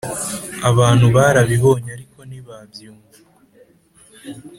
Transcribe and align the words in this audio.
Abantu 0.69 1.05
barabibonye 1.15 1.89
ariko 1.95 2.19
ntibabyumva; 2.29 3.17